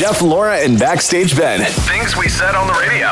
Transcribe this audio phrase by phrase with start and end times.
[0.00, 1.60] Jeff, Laura, and Backstage Ben.
[1.60, 3.08] Things we said on the radio.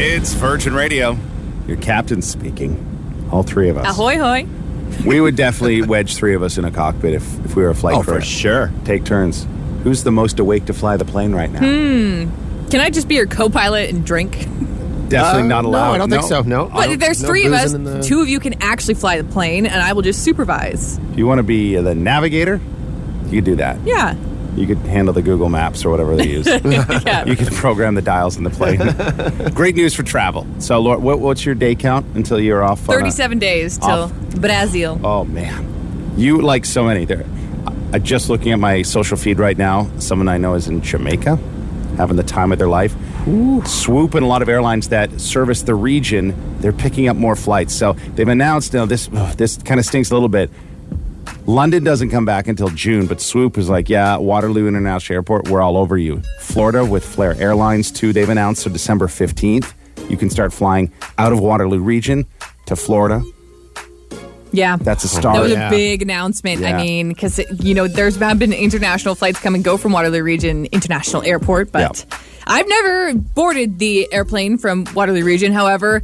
[0.00, 1.18] It's Virgin Radio.
[1.66, 3.26] Your captain speaking.
[3.32, 3.86] All three of us.
[3.88, 4.46] Ahoy, hoy.
[5.04, 7.74] We would definitely wedge three of us in a cockpit if, if we were a
[7.74, 8.14] flight Oh, crew.
[8.14, 8.72] for sure.
[8.84, 9.48] Take turns.
[9.82, 11.58] Who's the most awake to fly the plane right now?
[11.58, 12.68] Hmm.
[12.68, 14.38] Can I just be your co-pilot and drink?
[15.08, 15.88] Definitely Uh, not allowed.
[15.88, 16.42] No, I don't think so.
[16.42, 16.66] No.
[16.72, 17.72] But there's No three of us.
[17.72, 21.00] the- Two of you can actually fly the plane, and I will just supervise.
[21.10, 22.60] If you want to be the navigator,
[23.26, 23.76] you could do that.
[23.84, 24.14] Yeah.
[24.56, 26.46] You could handle the Google Maps or whatever they use.
[26.46, 27.24] yeah.
[27.24, 28.78] you could program the dials in the plane.
[29.54, 30.46] Great news for travel.
[30.58, 32.88] So, Laura, what, what's your day count until you're off?
[32.88, 34.08] on a- 37 days till.
[34.36, 35.00] Brazil.
[35.04, 37.24] Oh man, you like so many there.
[37.92, 39.90] I just looking at my social feed right now.
[39.98, 41.36] Someone I know is in Jamaica,
[41.96, 42.94] having the time of their life.
[43.66, 47.74] Swoop and a lot of airlines that service the region, they're picking up more flights.
[47.74, 48.72] So they've announced.
[48.74, 50.50] Now this this kind of stinks a little bit.
[51.46, 55.62] London doesn't come back until June, but Swoop is like, yeah, Waterloo International Airport, we're
[55.62, 56.22] all over you.
[56.40, 58.12] Florida with Flair Airlines too.
[58.12, 59.74] They've announced so December fifteenth,
[60.08, 62.26] you can start flying out of Waterloo region
[62.66, 63.22] to Florida.
[64.52, 64.76] Yeah.
[64.76, 65.34] That's a star.
[65.34, 65.68] That was yeah.
[65.68, 66.64] a big announcement.
[66.64, 70.66] I mean, because you know, there's been international flights come and go from Waterloo Region
[70.66, 72.04] International Airport, but
[72.46, 75.52] I've never boarded the airplane from Waterloo Region.
[75.52, 76.02] However,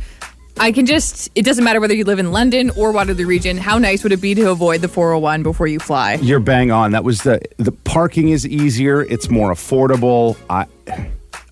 [0.59, 3.59] I can just, it doesn't matter whether you live in London or Waterloo Region.
[3.59, 6.15] How nice would it be to avoid the 401 before you fly?
[6.15, 6.93] You're bang on.
[6.93, 9.03] That was the the parking is easier.
[9.03, 10.37] It's more affordable.
[10.49, 10.67] I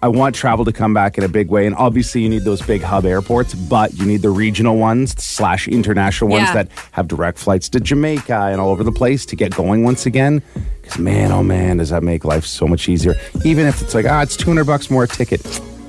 [0.03, 2.61] I want travel to come back in a big way, and obviously you need those
[2.63, 6.55] big hub airports, but you need the regional ones slash international ones Yeah.
[6.55, 10.07] that have direct flights to Jamaica and all over the place to get going once
[10.07, 10.43] again.
[10.83, 13.15] Because man, oh man, does that make life so much easier?
[13.45, 15.41] Even if it's like ah, it's two hundred bucks more a ticket.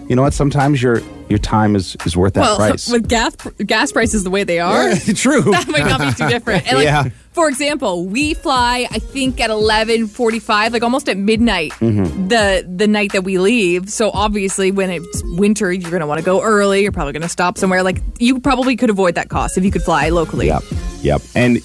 [0.08, 0.34] You know what?
[0.34, 2.90] Sometimes your your time is is worth that well, price.
[2.92, 5.42] with gas gas prices the way they are, Yeah, true.
[5.52, 6.66] that might not be too different.
[6.72, 7.10] Like, Yeah.
[7.34, 12.28] For example, we fly, I think at eleven forty-five, like almost at midnight, Mm-hmm.
[12.28, 13.90] the the night that we leave.
[13.90, 16.84] So obviously, when it's winter, you're going to want to go early.
[16.84, 17.82] You're probably going to stop somewhere.
[17.84, 20.48] Like you probably could avoid that cost if you could fly locally.
[20.48, 20.64] Yep.
[21.02, 21.22] Yep.
[21.36, 21.60] And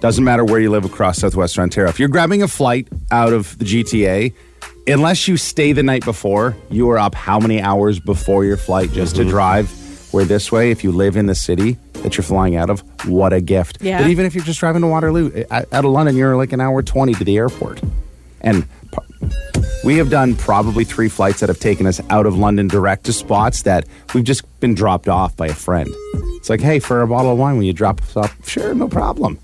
[0.00, 1.88] doesn't matter where you live across southwestern Ontario.
[1.88, 4.32] If you're grabbing a flight out of the GTA,
[4.86, 8.92] unless you stay the night before, you are up how many hours before your flight
[8.92, 9.24] just Mm-hmm.
[9.24, 9.70] to drive?
[10.12, 13.32] Where this way, if you live in the city that you're flying out of, what
[13.32, 13.78] a gift.
[13.80, 13.98] Yeah.
[14.02, 16.52] But even if you're just driving to Waterloo, eh, out out of London, you're like
[16.52, 17.80] an hour 20 to the airport.
[18.42, 18.66] And
[19.84, 23.12] we have done probably three flights that have taken us out of London direct to
[23.14, 25.88] spots that we've just been dropped off by a friend.
[26.36, 28.36] It's like, hey, for a bottle of wine, will you drop us off?
[28.46, 29.38] Sure, no problem.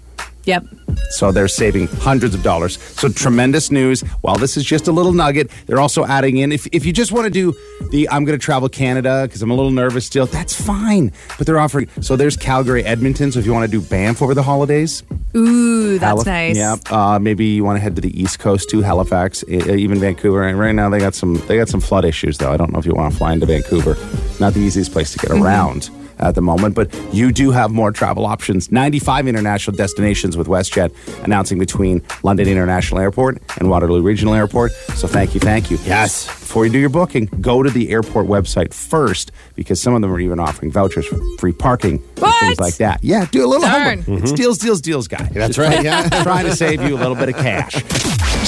[0.45, 0.65] Yep.
[1.11, 2.79] So they're saving hundreds of dollars.
[2.99, 4.01] So tremendous news.
[4.21, 7.13] While this is just a little nugget, they're also adding in if, if you just
[7.13, 7.55] want to do
[7.91, 11.13] the I'm going to travel Canada because I'm a little nervous still, that's fine.
[11.37, 13.33] But they're offering so there's Calgary, Edmonton.
[13.33, 15.03] So if you want to do Banff over the holidays,
[15.37, 16.57] Ooh, that's Halif- nice.
[16.57, 20.43] Yeah, uh, maybe you want to head to the East Coast too, Halifax, even Vancouver.
[20.47, 22.53] And right now they got some they got some flood issues though.
[22.53, 23.97] I don't know if you want to fly into Vancouver.
[24.41, 26.08] Not the easiest place to get Mm-hmm.
[26.19, 28.71] Around at the moment, but you do have more travel options.
[28.71, 34.73] 95 international destinations with WestJet announcing between London International Airport and Waterloo Regional Airport.
[34.73, 35.79] So thank you, thank you.
[35.85, 36.27] Yes.
[36.27, 40.13] Before you do your booking, go to the airport website first because some of them
[40.13, 43.03] are even offering vouchers for free parking and things like that.
[43.05, 44.03] Yeah, do a little Darn.
[44.03, 44.07] homework.
[44.07, 44.25] Mm-hmm.
[44.25, 45.29] It's deals, deals, deals, guy.
[45.33, 45.85] That's right.
[45.85, 46.09] Yeah.
[46.23, 47.75] trying to save you a little bit of cash.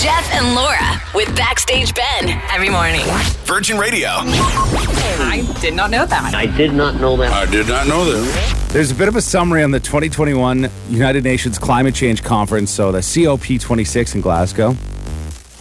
[0.01, 3.03] Jeff and Laura with Backstage Ben every morning.
[3.45, 4.09] Virgin Radio.
[4.09, 6.35] I did not know that.
[6.35, 7.31] I did not know that.
[7.31, 8.69] I did not know that.
[8.71, 12.91] There's a bit of a summary on the 2021 United Nations Climate Change Conference, so
[12.91, 14.73] the COP26 in Glasgow.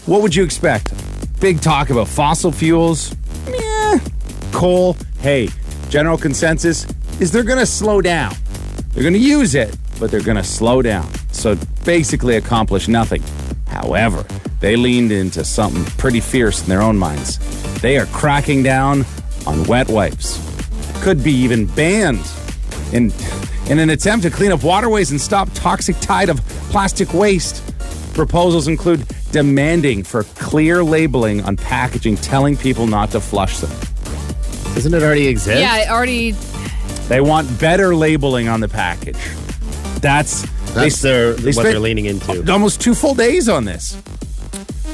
[0.06, 0.94] What would you expect?
[1.42, 3.14] Big talk about fossil fuels.
[3.46, 4.00] Yeah.
[4.54, 4.96] Coal.
[5.20, 5.50] Hey,
[5.90, 6.88] general consensus
[7.20, 8.34] is they're going to slow down.
[8.94, 11.12] They're going to use it, but they're going to slow down.
[11.34, 13.22] So basically accomplish nothing.
[13.70, 14.26] However,
[14.60, 17.38] they leaned into something pretty fierce in their own minds.
[17.82, 19.06] They are cracking down
[19.48, 20.38] on wet wipes.
[21.02, 22.30] Could be even banned
[22.92, 23.12] in
[23.70, 26.40] in an attempt to clean up waterways and stop toxic tide of
[26.72, 27.64] plastic waste.
[28.14, 33.70] Proposals include demanding for clear labeling on packaging telling people not to flush them.
[34.74, 35.62] Doesn't it already exist?
[35.62, 36.32] Yeah, it already.
[37.08, 39.20] They want better labeling on the package.
[40.02, 42.52] That's That's they, their, they what spent they're leaning into.
[42.52, 43.96] almost two full days on this.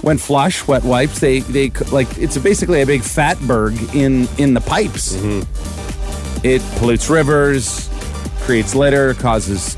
[0.01, 4.61] When flush, wet wipes, they they like it's basically a big fatberg in in the
[4.61, 5.15] pipes.
[5.15, 6.45] Mm-hmm.
[6.45, 7.89] It pollutes rivers,
[8.41, 9.75] creates litter, causes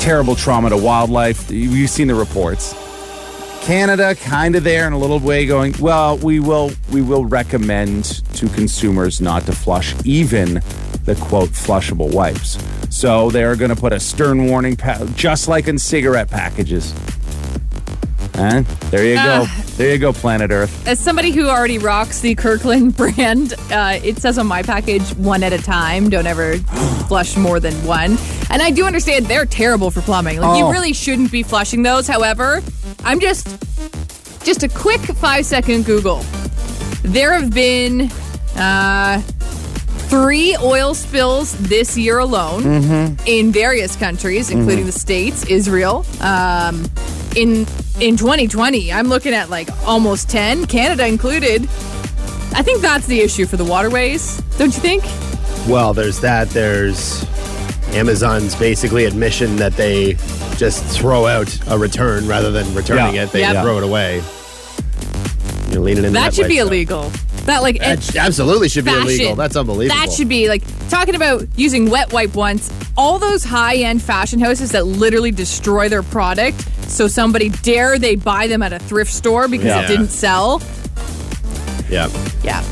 [0.00, 1.50] terrible trauma to wildlife.
[1.50, 2.74] You've seen the reports.
[3.62, 8.04] Canada kind of there in a little way going, well, we will we will recommend
[8.36, 10.62] to consumers not to flush even
[11.04, 12.56] the quote flushable wipes.
[12.96, 16.94] So they're going to put a stern warning pa- just like in cigarette packages.
[18.32, 19.44] There you go.
[19.46, 19.64] Ah.
[19.76, 20.86] there you go, planet Earth.
[20.88, 25.42] As somebody who already rocks the Kirkland brand, uh, it says on my package one
[25.42, 26.08] at a time.
[26.08, 26.56] Don't ever
[27.08, 28.16] flush more than one.
[28.48, 30.40] And I do understand they're terrible for plumbing.
[30.40, 30.58] Like Oh.
[30.66, 32.06] you really shouldn't be flushing those.
[32.08, 32.62] However,
[33.04, 33.46] I'm just
[34.42, 36.24] just a quick five second Google.
[37.02, 38.10] There have been
[38.56, 39.20] uh,
[40.08, 46.04] three oil spills this year alone in various countries, including the states, Israel.
[46.20, 46.84] Um,
[47.34, 47.66] in
[48.00, 51.62] in 2020, I'm looking at like almost 10, Canada included.
[52.54, 55.04] I think that's the issue for the waterways, don't you think?
[55.68, 56.48] Well, there's that.
[56.50, 57.24] There's
[57.92, 60.14] Amazon's basically admission that they
[60.56, 63.24] just throw out a return rather than returning Yeah.
[63.24, 63.32] it.
[63.32, 63.62] They Yep.
[63.62, 64.22] throw it away.
[65.70, 66.66] You're leaning into That that, should way, be so.
[66.66, 67.12] illegal.
[67.46, 69.36] That like That and sh- absolutely should be illegal.
[69.36, 69.96] That's unbelievable.
[70.00, 72.72] That should be like talking about using wet wipe once.
[72.96, 76.60] All those high end fashion houses that literally destroy their product.
[76.90, 79.82] So somebody dare they buy them at a thrift store because Yeah.
[79.84, 80.60] it didn't sell.
[81.88, 82.08] Yeah.
[82.42, 82.62] Yeah.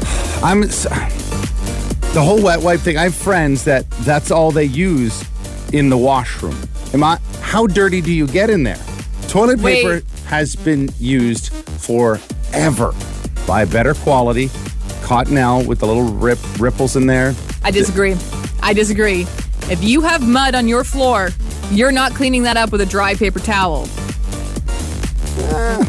[0.43, 2.97] I'm the whole wet wipe thing.
[2.99, 5.25] I have friends that that's all they use
[5.73, 6.57] in the washroom.
[6.93, 7.19] Am I?
[7.41, 8.79] How dirty do you get in there?
[9.29, 9.83] Toilet Wait.
[9.85, 12.93] paper has been used forever
[13.47, 14.49] by better quality
[15.05, 17.35] Cottonelle with the little rip, ripples in there.
[17.63, 18.17] I disagree.
[18.63, 19.23] I disagree.
[19.71, 21.29] If you have mud on your floor,
[21.71, 23.83] you're not cleaning that up with a dry paper towel.
[25.37, 25.85] Eh,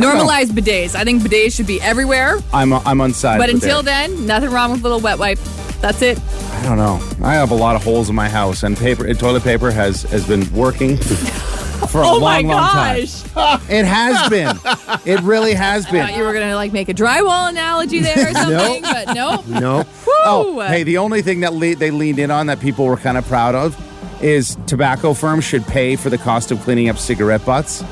[0.00, 0.94] Normalize bidets.
[0.94, 2.38] I think bidets should be everywhere.
[2.52, 3.38] I'm I'm on side.
[3.38, 3.84] But with until it.
[3.84, 5.38] then, nothing wrong with a little wet wipe.
[5.80, 6.18] That's it.
[6.52, 7.00] I don't know.
[7.22, 10.02] I have a lot of holes in my house, and paper, and toilet paper has
[10.04, 10.96] has been working
[11.90, 13.00] for a Oh long, my long time.
[13.00, 13.24] gosh.
[13.70, 14.56] It has been.
[15.04, 16.06] It really has been.
[16.06, 19.46] thought you were gonna like make a drywall analogy there or something, but nope.
[19.48, 19.78] No.
[19.78, 19.84] Woo!
[20.26, 23.18] Oh, hey, the only thing that le- they leaned in on that people were kind
[23.18, 23.76] of proud of
[24.22, 27.82] is tobacco firms should pay for the cost of cleaning up cigarette butts.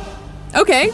[0.55, 0.90] Okay.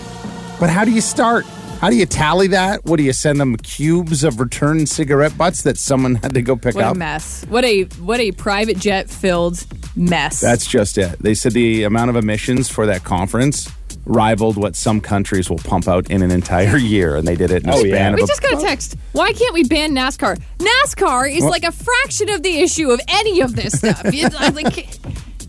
[0.58, 1.46] But how do you start?
[1.80, 2.84] How do you tally that?
[2.84, 6.56] What do you send them cubes of returned cigarette butts that someone had to go
[6.56, 6.88] pick What up?
[6.90, 7.44] What a mess.
[7.48, 9.64] What a what a private jet filled
[9.94, 10.40] mess.
[10.40, 11.18] That's just it.
[11.20, 13.70] They said the amount of emissions for that conference
[14.06, 17.62] rivaled what some countries will pump out in an entire year, and they did it
[17.62, 18.08] in a Oh, span yeah.
[18.08, 18.96] of we a just got a text.
[19.12, 20.36] Why can't we ban NASCAR?
[20.58, 24.02] NASCAR is like a fraction of the issue of any of this stuff.
[24.06, 24.98] It's like,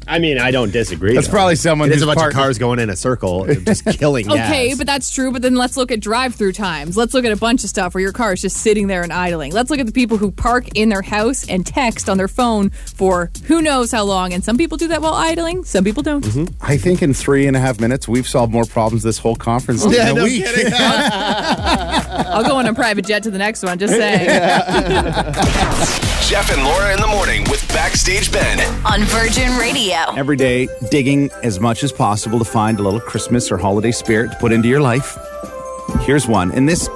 [0.10, 1.14] I mean, I don't disagree.
[1.14, 1.32] That's though.
[1.34, 3.66] probably someone It is who's a bunch part- of cars going in a circle, and
[3.66, 4.78] just killing okay, gas.
[4.78, 5.32] but that's true.
[5.32, 6.98] But then let's look at drive-through times.
[6.98, 9.14] Let's look at a bunch of stuff where your car is just sitting there and
[9.14, 9.52] idling.
[9.54, 12.72] Let's look at the people who park in their house and text on their phone
[12.72, 14.34] for who knows how long.
[14.34, 15.64] And some people do that while idling.
[15.64, 16.24] Some people don't.
[16.26, 16.56] Mm-hmm.
[16.62, 19.84] I think in three and a half minutes, we've solved more problems this whole conference
[19.84, 20.44] than Yeah, in a no week.
[20.74, 23.78] I'll go on a private jet to the next one.
[23.78, 24.28] Just saying.
[26.28, 28.60] Jeff and Laura in the morning with Backstage Ben.
[28.86, 29.99] on Virgin Radio.
[30.18, 34.32] Every day, digging as much as possible to find a little Christmas or holiday spirit
[34.32, 35.18] to put into your life.
[36.02, 36.52] Here's one.
[36.52, 36.90] And this,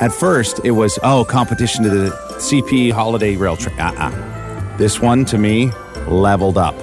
[0.00, 3.78] at first, it was, oh, competition to the CP holiday rail train.
[3.78, 4.76] Uh-uh.
[4.76, 5.70] This one, to me,
[6.08, 6.74] leveled up.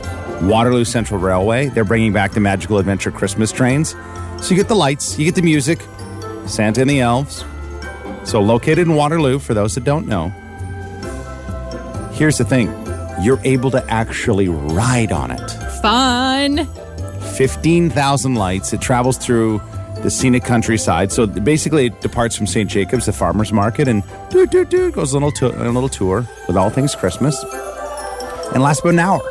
[0.41, 3.95] Waterloo Central Railway, they're bringing back the Magical Adventure Christmas trains.
[4.41, 5.81] So you get the lights, you get the music,
[6.45, 7.43] Santa and the elves.
[8.23, 10.29] So located in Waterloo, for those that don't know,
[12.13, 12.78] here's the thing.
[13.21, 15.51] You're able to actually ride on it.
[15.81, 16.67] Fun.
[17.35, 18.73] 15,000 lights.
[18.73, 19.61] It travels through
[20.03, 21.11] the scenic countryside.
[21.11, 22.69] So basically, it departs from St.
[22.69, 26.25] Jacobs, the farmer's market, and doo, doo, doo, goes a little, to- a little tour
[26.47, 27.41] with all things Christmas.
[28.53, 29.21] And lasts about an hour.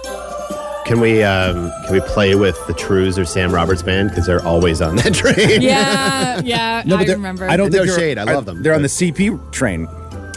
[0.84, 4.42] Can we um, can we play with the Trews or Sam Roberts band because they're
[4.42, 5.60] always on that train?
[5.60, 6.82] Yeah, yeah.
[6.86, 7.46] I they're- remember.
[7.46, 9.86] I don't think they're- shade, I love them, They're on the CP train.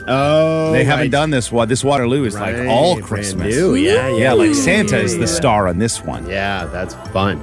[0.07, 1.11] Oh, They haven't right.
[1.11, 1.67] done this one.
[1.67, 3.55] This Waterloo is like Right, all brand Christmas.
[3.55, 3.75] new.
[3.75, 6.27] Yeah, yeah, Yeah, like Santa is the star on this one.
[6.29, 7.39] Yeah, that's fun.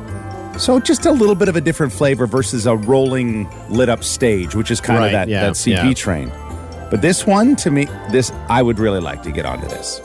[0.58, 4.54] So just a little bit of a different flavor versus a rolling lit up stage,
[4.56, 5.94] which is kind Right, of that, yeah, that CP yeah.
[5.94, 6.32] train.
[6.90, 10.00] But this one, to me, this I would really like to get onto this.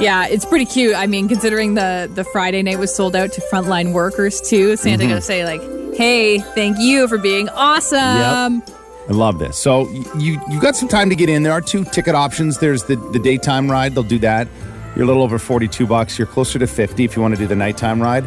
[0.00, 0.96] Yeah, it's pretty cute.
[0.96, 5.04] I mean, considering the the Friday night was sold out to frontline workers too, Santa
[5.04, 5.10] mm-hmm.
[5.10, 5.62] gonna say like,
[5.94, 8.62] "Hey, thank you for being awesome."
[9.08, 9.56] I love this.
[9.58, 11.42] So you you got some time to get in.
[11.42, 12.58] There are two ticket options.
[12.58, 13.94] There's the the daytime ride.
[13.94, 14.48] They'll do that.
[14.96, 16.18] You're a little over 42 bucks.
[16.18, 18.24] You're closer to 50 if you want to do the nighttime ride.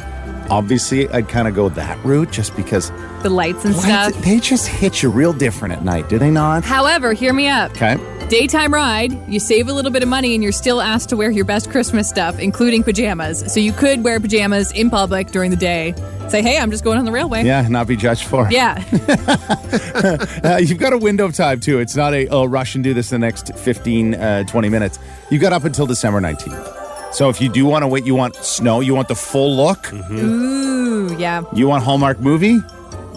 [0.50, 2.90] Obviously, I'd kind of go that route just because
[3.24, 4.24] The lights and lights, stuff.
[4.24, 6.64] they just hit you real different at night, do they not?
[6.64, 7.72] However, hear me up.
[7.72, 7.98] Okay.
[8.30, 11.32] Daytime ride, you save a little bit of money and you're still asked to wear
[11.32, 13.44] your best Christmas stuff, including pajamas.
[13.54, 15.94] So you could wear pajamas in public during the day.
[16.30, 17.44] Say, hey, I'm just going on the railway.
[17.46, 18.48] Yeah, not be judged for.
[18.48, 18.52] it.
[18.54, 18.84] Yeah.
[20.44, 21.80] Uh, you've got a window of time too.
[21.80, 24.98] It's not a oh rush and do this in the next 15, uh, 20 minutes.
[25.30, 27.14] You got up until December 19th.
[27.14, 29.92] So if you do want to wait, you want snow, you want the full look,
[29.94, 31.44] Ooh, yeah.
[31.54, 32.60] you want Hallmark movie,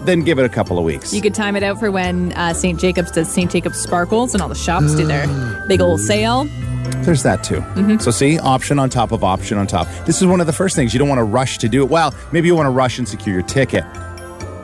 [0.04, 1.12] then give it a couple of weeks.
[1.12, 2.78] You could time it out for when uh, St.
[2.80, 3.50] Jacobs does St.
[3.50, 5.26] Jacobs Sparkles and all the shops do their
[5.68, 6.44] big old sale.
[7.04, 7.56] There's that too.
[7.60, 7.98] Mm-hmm.
[7.98, 9.86] So see, option on top of option on top.
[10.06, 11.90] This is one of the first things you don't want to rush to do it.
[11.90, 13.84] Well, maybe you want to rush and secure your ticket,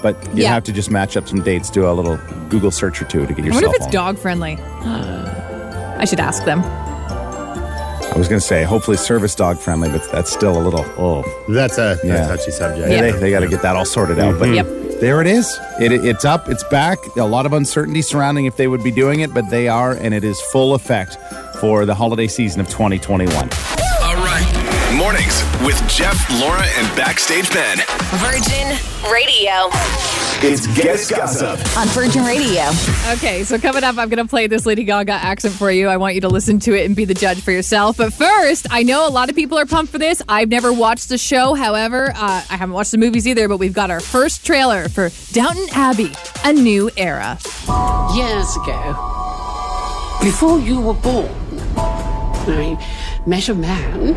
[0.02, 0.52] but you Yeah.
[0.54, 1.70] have to just match up some dates.
[1.70, 2.16] Do a little
[2.48, 3.62] Google search or two to get I yourself.
[3.62, 3.92] wonder if it's on.
[3.92, 4.58] dog friendly.
[4.60, 6.62] I should ask them.
[6.62, 10.84] I was going to say, hopefully, service dog friendly, but that's still a little.
[10.98, 12.90] Oh, That's a, a touchy subject.
[12.90, 14.38] Yeah, they, they got to get that all sorted out.
[14.38, 14.66] But Yep.
[15.00, 15.58] There it is.
[15.80, 16.48] It, it's up.
[16.48, 16.98] It's back.
[17.16, 20.14] A lot of uncertainty surrounding if they would be doing it, but they are, and
[20.14, 21.18] it is full effect
[21.60, 23.75] for the holiday season of 2021.
[25.06, 25.20] All right.
[25.22, 27.78] Mornings with Jeff, Laura, and Backstage Ben.
[28.18, 28.76] Virgin
[29.12, 29.70] Radio.
[30.42, 31.60] It's Guest Gossip.
[31.76, 32.64] On Virgin Radio.
[33.12, 35.86] Okay, so coming up, I'm going to play this Lady Gaga accent for you.
[35.86, 37.98] I want you to listen to it and be the judge for yourself.
[37.98, 40.22] But first, I know a lot of people are pumped for this.
[40.28, 41.54] I've never watched the show.
[41.54, 45.10] However, uh, I haven't watched the movies either, but we've got our first trailer for
[45.32, 46.10] Downton Abbey,
[46.44, 47.38] A New Era.
[48.12, 48.92] years ago,
[50.20, 51.30] before you were born,
[52.48, 54.14] I met a man,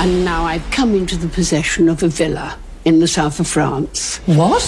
[0.00, 4.16] and now I've come into the possession of a villa in the south of France.
[4.26, 4.62] What?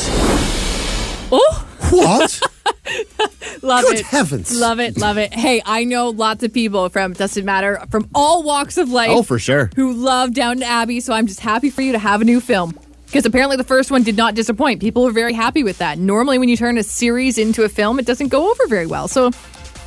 [1.32, 2.40] Oh, What?
[3.62, 4.06] love Good it.
[4.06, 4.58] heavens.
[4.58, 5.32] Love it, love it.
[5.32, 9.10] Hey, I know lots of people from, doesn't matter, from all walks of life.
[9.10, 9.70] Oh, for sure.
[9.76, 12.78] Who love Downton Abbey, so I'm just happy for you to have a new film.
[13.06, 14.80] Because apparently the first one did not disappoint.
[14.80, 15.98] People were very happy with that.
[15.98, 19.06] Normally, when you turn a series into a film, it doesn't go over very well.
[19.06, 19.30] So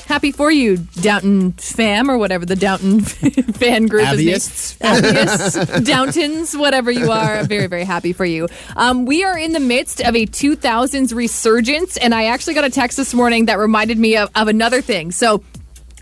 [0.06, 3.02] happy for you, Downton fam, or whatever the Downton
[3.56, 4.78] fan group is.
[4.80, 5.86] Abbyists.
[5.86, 7.44] Downtons, whatever you are.
[7.44, 8.48] Very, very happy for you.
[8.76, 12.70] Um, we are in the midst of a 2000s resurgence, and I actually got a
[12.70, 15.12] text this morning that reminded me of, of another thing.
[15.12, 15.44] So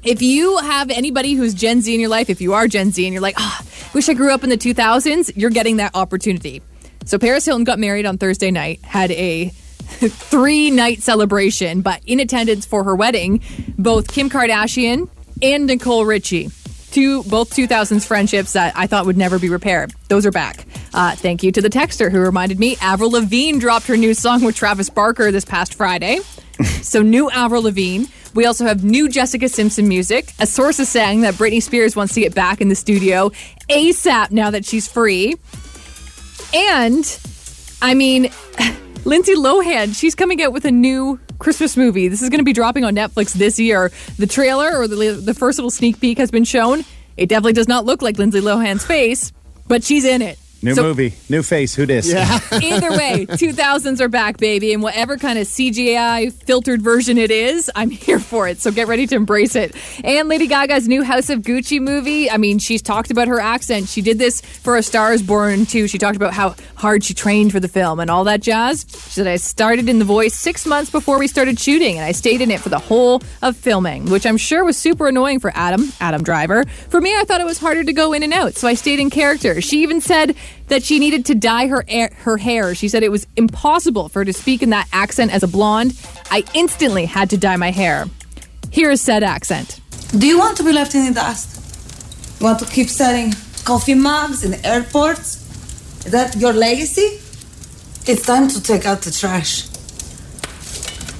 [0.04, 3.04] if you have anybody who's Gen Z in your life, if you are Gen Z
[3.06, 6.62] and you're like, ah, wish I grew up in the 2000s, you're getting that opportunity.
[7.06, 9.52] So Paris Hilton got married on Thursday night, had a
[10.10, 13.42] three night celebration, but in attendance for her wedding,
[13.78, 15.10] both Kim Kardashian
[15.42, 16.50] and Nicole Richie.
[16.92, 19.94] Two both 2000s friendships that I thought would never be repaired.
[20.10, 20.68] Those are back.
[20.94, 22.78] Uh, thank you to the texter who reminded me.
[22.82, 26.20] Avril Lavigne dropped her new song with Travis Barker this past Friday.
[26.84, 28.06] So new Avril Lavigne.
[28.36, 30.32] We also have new Jessica Simpson music.
[30.40, 33.32] A source is saying that Britney Spears wants to get back in the studio
[33.70, 35.36] ASAP now that she's free.
[36.54, 37.20] And
[37.82, 38.30] I mean,
[39.06, 42.08] Lindsay Lohan, she's coming out with a new Christmas movie.
[42.08, 43.92] This is going to be dropping on Netflix this year.
[44.18, 46.86] The trailer or the, the first little sneak peek has been shown.
[47.18, 49.34] It definitely does not look like Lindsay Lohan's face,
[49.68, 50.40] but she's in it.
[50.64, 51.76] New So- movie, new face.
[51.76, 52.10] Who dis?
[52.12, 52.40] Yeah.
[52.54, 54.72] Either way, 2000s are back, baby.
[54.74, 58.62] And whatever kind of CGI filtered version it is, I'm here for it.
[58.62, 59.76] So get ready to embrace it.
[60.06, 62.32] And Lady Gaga's new House of Gucci movie.
[62.32, 63.90] I mean, she's talked about her accent.
[63.90, 65.88] She did this for A Star is Born too.
[65.90, 68.86] She talked about how hard she trained for the film and all that jazz.
[68.90, 72.14] She said, I started in The Voice six months before we started shooting, and I
[72.14, 75.52] stayed in it for the whole of filming, which I'm sure was super annoying for
[75.56, 76.64] Adam, Adam Driver.
[76.90, 79.00] For me, I thought it was harder to go in and out, so I stayed
[79.00, 79.60] in character.
[79.62, 80.36] She even said
[80.68, 82.76] that she needed to dye her air, her hair.
[82.76, 86.00] She said it was impossible for her to speak in that accent as a blonde.
[86.32, 88.06] I instantly had to dye my hair.
[88.72, 89.80] Here is said accent.
[90.18, 92.42] Do you want to be left in the dust?
[92.42, 93.34] Want to keep selling
[93.66, 95.42] coffee mugs in airports?
[96.06, 97.20] Is that your legacy?
[98.06, 99.68] It's time to take out the trash.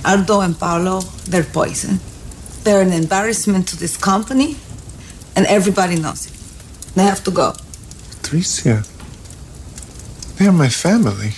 [0.06, 1.00] Aldo and Paolo,
[1.30, 2.00] they're poison.
[2.64, 4.58] They're an embarrassment to this company,
[5.36, 6.34] and everybody knows it.
[6.96, 7.54] They have to go.
[8.22, 8.84] Tricia.
[10.38, 11.32] They are my family.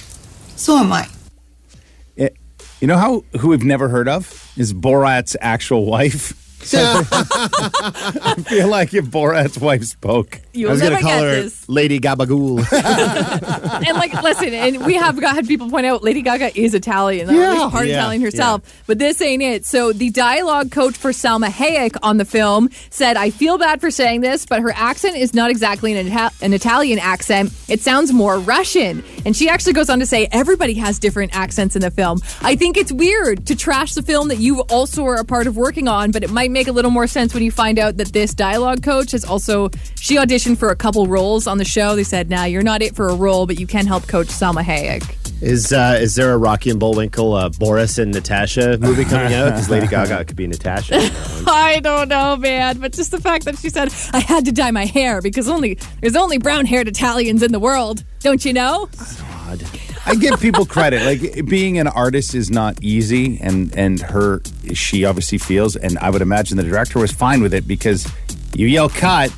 [0.56, 1.08] So am I.
[2.16, 2.38] It-
[2.82, 6.34] you know how who we've never heard of is Borat's actual wife.
[6.74, 11.42] I feel like if Borat's wife spoke, You'll I was going to call get her
[11.44, 11.68] this.
[11.68, 12.60] Lady Gabagool.
[13.88, 17.30] and like, listen, and we have got, had people point out Lady Gaga is Italian,
[17.30, 18.84] at least part Yeah, Italian herself.
[18.88, 19.66] But this ain't it.
[19.66, 23.92] So the dialogue coach for Salma Hayek on the film said, "I feel bad for
[23.92, 27.52] saying this, but her accent is not exactly an, Ita- an Italian accent.
[27.68, 31.76] It sounds more Russian." And she actually goes on to say, "Everybody has different accents
[31.76, 32.22] in the film.
[32.42, 35.58] I think it's weird to trash the film that you also are a part of
[35.58, 38.14] working on, but it might make a little more sense when you find out that
[38.14, 39.70] this dialogue coach has also
[40.00, 41.96] she auditioned for a couple roles on the show.
[41.96, 44.64] They said, "Nah, you're not it for a role, but you can help coach Salma
[44.64, 45.04] Hayek."
[45.42, 49.52] is uh, is there a Rocky and Bullwinkle uh, Boris and Natasha movie coming out?
[49.52, 50.96] Because Lady Gaga could be Natasha.
[50.96, 51.44] in that one.
[51.48, 54.72] I don't know, man, but just the fact that she said I had to dye
[54.72, 58.04] my hair because only there's only brown-haired Italians in the world.
[58.22, 58.90] Don't you know?
[60.06, 61.04] I give people credit.
[61.04, 64.42] Like being an artist is not easy, and and her
[64.74, 68.08] she obviously feels, and I would imagine the director was fine with it because
[68.54, 69.34] you yell cut,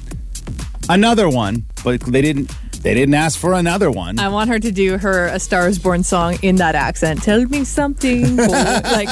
[0.90, 2.52] another one, but they didn't
[2.84, 4.20] They didn't ask for another one.
[4.20, 7.24] I want her to do her A Star is Born song in that accent.
[7.24, 8.36] Tell me something.
[8.38, 9.10] like,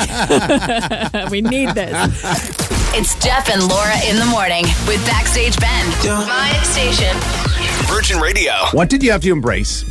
[1.32, 1.96] we need this.
[2.94, 5.86] It's Jeff and Laura in the morning with Backstage Ben.
[6.06, 7.18] My station.
[7.88, 8.54] Virgin Radio.
[8.72, 9.84] What did you have to embrace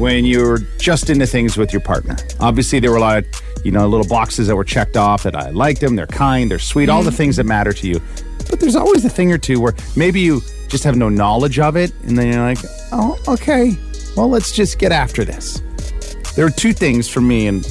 [0.00, 2.16] when you were just into things with your partner?
[2.40, 3.26] Obviously, there were a lot of,
[3.64, 6.58] you know, little boxes that were checked off that I liked them, they're kind, they're
[6.58, 7.16] sweet, all the mm.
[7.16, 8.00] things that matter to you.
[8.48, 11.76] But there's always a thing or two where maybe you just have no knowledge of
[11.76, 12.58] it, and then you're like,
[12.92, 13.76] oh, okay,
[14.16, 15.60] well, let's just get after this.
[16.34, 17.66] There were two things for me, and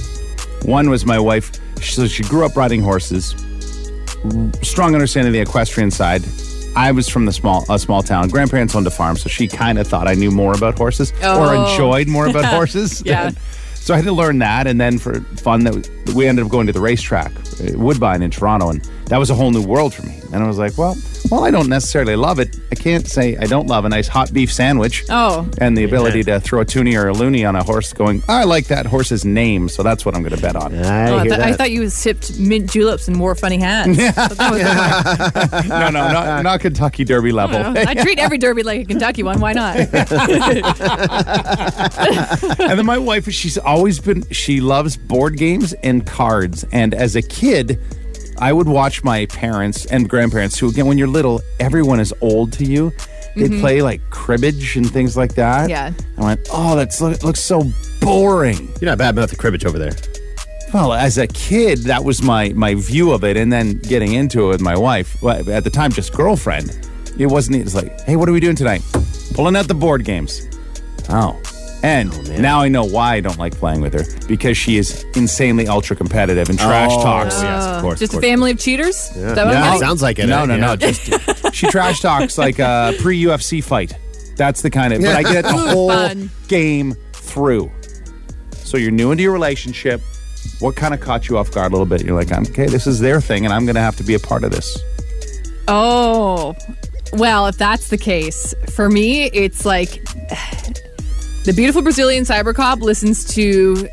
[0.63, 1.51] one was my wife.
[1.81, 3.31] So she grew up riding horses,
[4.61, 6.23] strong understanding of the equestrian side.
[6.75, 8.29] I was from the small a small town.
[8.29, 11.53] Grandparents owned a farm, so she kind of thought I knew more about horses or
[11.55, 11.71] Oh.
[11.71, 13.01] enjoyed more about horses.
[13.05, 13.31] Yeah.
[13.81, 16.67] So I had to learn that, and then for fun, that we ended up going
[16.67, 20.05] to the racetrack, uh, Woodbine in Toronto, and that was a whole new world for
[20.05, 20.19] me.
[20.31, 20.95] And I was like, well,
[21.31, 22.57] well, I don't necessarily love it.
[22.71, 25.05] I can't say I don't love a nice hot beef sandwich.
[25.09, 25.47] Oh.
[25.59, 28.43] And the ability to throw a toonie or a loonie on a horse, going, I
[28.45, 30.73] like that horse's name, so that's what I'm going to bet on.
[30.75, 33.89] I Oh, I, hear th- I thought you sipped mint juleps and wore funny hats.
[33.99, 34.11] Yeah.
[34.11, 34.43] that was the
[35.57, 35.67] point.
[35.69, 37.57] no, no, not, not Kentucky Derby level.
[37.77, 39.39] I treat every derby like a Kentucky one.
[39.39, 39.75] Why not?
[39.77, 39.89] and
[42.79, 46.65] then my wife, she's always been, she loves board games and cards.
[46.71, 47.79] And as a kid,
[48.39, 52.53] I would watch my parents and grandparents, who, again, when you're little, everyone is old
[52.53, 52.91] to you.
[53.35, 53.59] They mm-hmm.
[53.59, 55.69] play like cribbage and things like that.
[55.69, 55.93] Yeah.
[56.17, 57.63] I went, oh, that look, looks so
[58.01, 58.69] boring.
[58.81, 59.91] You're not bad about the cribbage over there.
[60.73, 64.45] Well, as a kid, that was my my view of it, and then getting into
[64.45, 65.19] it with my wife.
[65.21, 66.87] Well, at the time, just girlfriend.
[67.17, 67.57] It wasn't.
[67.57, 68.83] It's like, hey, what are we doing tonight?
[69.33, 70.47] Pulling out the board games.
[71.09, 71.41] Oh,
[71.83, 75.67] and now I know why I don't like playing with her because she is insanely
[75.67, 77.41] ultra competitive and trash Oh, talks.
[77.41, 77.99] yes, of course.
[77.99, 78.95] Just of a family of cheaters?
[79.15, 80.27] Is that what Yeah, sounds like it.
[80.27, 80.45] No, eh?
[80.45, 80.65] no, Yeah.
[80.67, 80.75] no.
[80.75, 83.93] Just she trash talks like a pre UFC fight.
[84.35, 85.01] That's the kind of.
[85.01, 86.29] But I get the whole Fun.
[86.47, 87.71] game through.
[88.55, 90.01] So you're new into your relationship.
[90.59, 92.03] What kind of caught you off guard a little bit?
[92.03, 94.19] You're like, okay, this is their thing, and I'm going to have to be a
[94.19, 94.77] part of this.
[95.67, 96.55] Oh,
[97.13, 100.03] well, if that's the case, for me, it's like
[101.49, 103.89] the beautiful Brazilian cyber cop listens to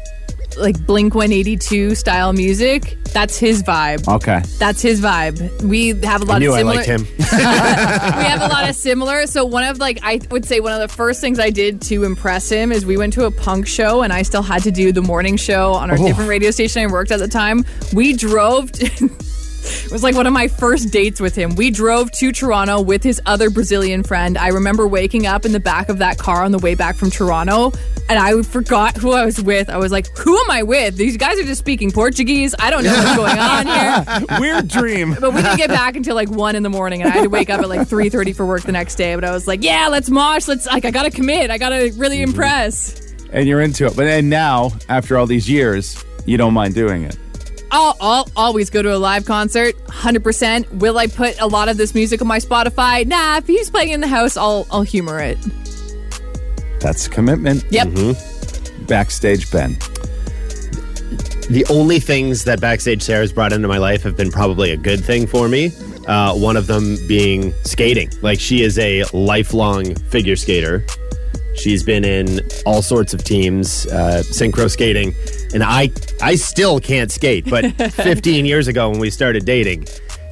[0.58, 2.98] like Blink 182 style music.
[3.14, 4.06] That's his vibe.
[4.06, 4.42] Okay.
[4.58, 5.62] That's his vibe.
[5.62, 6.76] We have a lot I knew of I similar.
[6.76, 7.06] liked him.
[7.18, 9.26] we have a lot of similar.
[9.26, 12.04] So one of like I would say one of the first things I did to
[12.04, 14.92] impress him is we went to a punk show and I still had to do
[14.92, 16.06] the morning show on our oh.
[16.06, 17.64] different radio station I worked at the time.
[17.94, 18.70] We drove.
[19.66, 21.54] To, it was like one of my first dates with him.
[21.54, 24.38] We drove to Toronto with his other Brazilian friend.
[24.38, 27.10] I remember waking up in the back of that car on the way back from
[27.10, 27.72] Toronto
[28.08, 29.68] and I forgot who I was with.
[29.68, 30.96] I was like, "Who am I with?
[30.96, 32.54] These guys are just speaking Portuguese.
[32.58, 35.16] I don't know what's going on here." Weird dream.
[35.18, 37.28] But we didn't get back until like one in the morning, and I had to
[37.28, 39.14] wake up at like three thirty for work the next day.
[39.14, 40.46] But I was like, "Yeah, let's mosh.
[40.46, 41.50] Let's like, I gotta commit.
[41.50, 42.30] I gotta really mm-hmm.
[42.30, 43.02] impress."
[43.32, 43.96] and you're into it.
[43.96, 47.18] But and now, after all these years, you don't mind doing it.
[47.70, 50.72] I'll, I'll always go to a live concert, hundred percent.
[50.74, 53.06] Will I put a lot of this music on my Spotify?
[53.06, 53.38] Nah.
[53.38, 55.38] If he's playing in the house, I'll I'll humor it.
[56.80, 57.64] That's commitment.
[57.70, 57.88] Yep.
[58.86, 59.76] Backstage Ben.
[61.48, 65.04] The only things that Backstage Sarah's brought into my life have been probably a good
[65.04, 65.70] thing for me.
[66.06, 68.10] Uh, one of them being skating.
[68.20, 70.84] Like, she is a lifelong figure skater.
[71.56, 75.14] She's been in all sorts of teams, uh, synchro skating,
[75.54, 75.90] and I
[76.22, 77.48] I still can't skate.
[77.48, 79.86] But 15 years ago, when we started dating,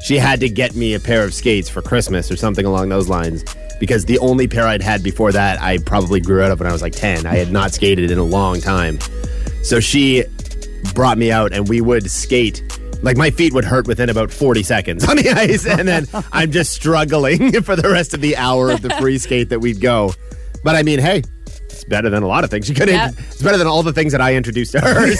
[0.05, 3.09] she had to get me a pair of skates for Christmas or something along those
[3.09, 3.45] lines.
[3.81, 6.73] Because the only pair I'd had before that, I probably grew out of when I
[6.73, 7.27] was like 10.
[7.27, 8.99] I had not skated in a long time.
[9.63, 10.25] So she
[10.95, 12.63] brought me out and we would skate.
[13.03, 15.67] Like my feet would hurt within about 40 seconds on the ice.
[15.67, 19.49] And then I'm just struggling for the rest of the hour of the free skate
[19.49, 20.13] that we'd go.
[20.65, 22.69] But I mean, hey, it's better than a lot of things.
[22.69, 23.11] You could Yeah.
[23.17, 25.07] it's better than all the things that I introduced to her.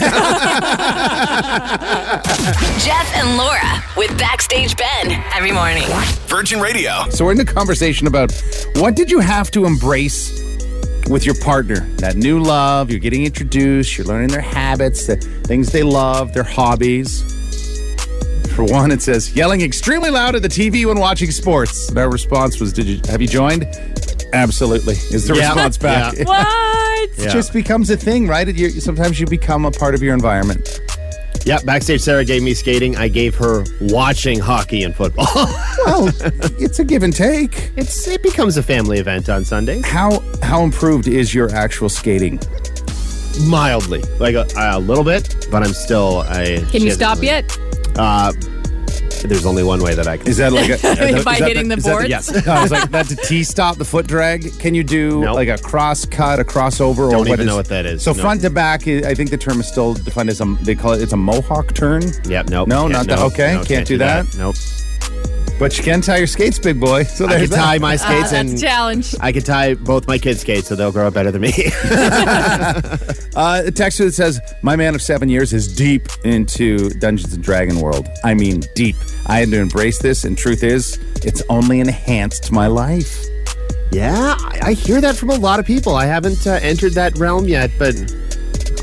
[2.81, 5.85] Jeff and Laura with Backstage Ben every morning.
[6.27, 7.09] Virgin Radio.
[7.11, 8.33] So we're in the conversation about
[8.77, 10.33] what did you have to embrace
[11.09, 11.81] with your partner?
[11.99, 16.43] That new love, you're getting introduced, you're learning their habits, the things they love, their
[16.45, 17.23] hobbies.
[18.55, 21.89] For one, it says yelling extremely loud at the TV when watching sports.
[21.89, 23.67] And our response was, "Did you have you joined?"
[24.35, 25.49] Absolutely, is the Yeah.
[25.49, 26.15] response back.
[26.17, 26.25] Yeah.
[27.05, 27.11] What?
[27.19, 28.49] It just becomes a thing, right?
[28.49, 30.81] You- sometimes you become a part of your environment.
[31.45, 32.97] yeah, backstage Sarah gave me skating.
[32.97, 35.27] I gave her watching hockey and football.
[35.85, 36.09] Well,
[36.59, 37.71] it's a give and take.
[37.77, 39.85] it's it becomes a family event on Sundays.
[39.85, 42.41] How how improved is your actual skating?
[43.47, 44.01] Mildly.
[44.19, 47.45] Like a, a little bit, but I'm still I Can you stop yet?
[47.97, 48.33] Uh,
[49.25, 50.29] There's only one way that I can.
[50.29, 50.75] Is that like a,
[51.17, 52.09] is By that hitting the is that boards?
[52.09, 52.47] yes.
[52.49, 54.59] I was like, that's a T stop, the foot drag.
[54.59, 55.35] Can you do Nope.
[55.37, 58.03] like a cross cut, a crossover, or Don't what even is- know what that is.
[58.03, 58.21] So No.
[58.21, 60.45] front to back, i- I think the term is still defined as a.
[60.63, 62.03] They call it it's a mohawk turn.
[62.27, 62.51] Yep.
[62.51, 62.69] Nope.
[62.69, 63.17] No, can't- not that.
[63.19, 64.37] nope, Okay, no, can't, do that.
[64.37, 64.57] Nope.
[65.59, 67.05] But you can tie your skates, big boy.
[67.05, 67.65] So I there's can that.
[67.65, 69.15] tie my skates that's a and challenge.
[69.21, 71.53] I can tie both my kids' skates, so they'll grow up better than me.
[73.37, 77.43] Uh, a texter that says, My man of seven years is deep into Dungeons and
[77.43, 78.07] Dragon world.
[78.23, 78.95] I mean, deep.
[79.27, 83.25] I had to embrace this, and truth is, it's only enhanced my life.
[83.91, 85.97] yeah, I, I hear that from a lot of people.
[85.97, 87.95] I haven't uh, entered that realm yet, but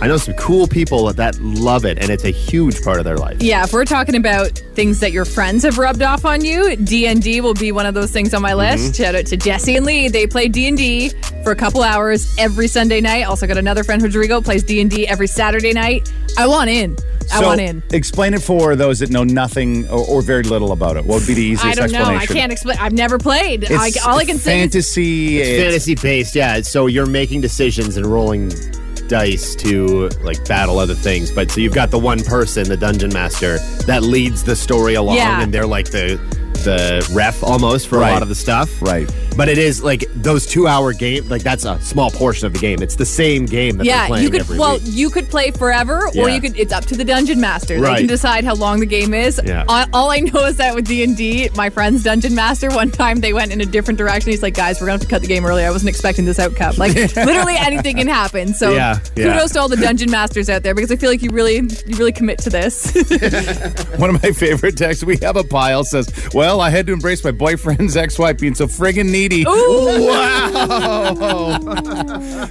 [0.01, 3.17] I know some cool people that love it, and it's a huge part of their
[3.17, 3.39] life.
[3.39, 7.39] Yeah, if we're talking about things that your friends have rubbed off on you, D&D
[7.41, 8.81] will be one of those things on my Mm-hmm.
[8.81, 8.95] list.
[8.95, 10.07] Shout out to Jesse and Lee.
[10.09, 11.09] They play D&D
[11.43, 13.23] for a couple hours every Sunday night.
[13.23, 16.11] Also got another friend, Rodrigo, plays D&D every Saturday night.
[16.37, 16.97] I want in.
[17.31, 17.83] I so, want in.
[17.93, 21.05] Explain it for those that know nothing or, or very little about it.
[21.05, 21.95] What would be the easiest explanation?
[21.95, 22.19] I don't know.
[22.19, 22.77] I can't explain.
[22.79, 23.71] I've never played.
[23.71, 25.39] I, all I can say is fantasy.
[25.39, 26.61] It's it's- fantasy based, yeah.
[26.61, 28.51] So you're making decisions and rolling
[29.11, 31.29] dice to like battle other things.
[31.31, 35.17] But so you've got the one person, the dungeon master, that leads the story along,
[35.17, 35.41] Yeah.
[35.41, 36.17] and they're like the
[36.63, 38.11] the ref almost for Right.
[38.11, 38.69] a lot of the stuff.
[38.81, 39.09] Right.
[39.37, 42.59] But it is like those two hour game, like that's a small portion of the
[42.59, 42.81] game.
[42.81, 44.83] It's the same game that they're yeah, playing you could well, week.
[44.85, 46.27] you could play forever, or Yeah.
[46.35, 46.57] you could.
[46.59, 47.79] It's up to the dungeon master.
[47.79, 49.39] They can decide how long the game is.
[49.43, 49.63] Yeah.
[49.67, 52.69] All, all I know is that with D and D, my friend's dungeon master.
[52.71, 54.31] One time they went in a different direction.
[54.31, 55.63] He's like, "Guys, we're gonna have to cut the game early.
[55.63, 56.75] I wasn't expecting this outcome.
[56.77, 59.33] Like, literally anything can happen." So, Yeah, yeah.
[59.33, 61.95] kudos to all the dungeon masters out there because I feel like you really, you
[61.97, 62.91] really commit to this.
[63.97, 67.23] One of my favorite texts we have a pile says, Well, I had to embrace
[67.23, 69.30] my boyfriend's ex wife being so friggin' needy.
[69.45, 71.15] Wow.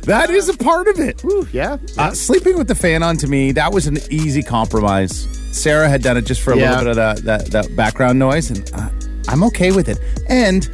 [0.02, 1.22] that is a part of it.
[1.52, 1.76] yeah.
[1.98, 5.26] Uh, sleeping with the fan on to me, that was an easy compromise.
[5.52, 6.70] Sarah had done it just for a Yeah.
[6.70, 8.88] little bit of that, that, that background noise, and uh,
[9.28, 9.98] I'm okay with it.
[10.28, 10.68] And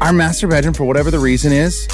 [0.00, 1.86] our master bedroom, for whatever the reason is,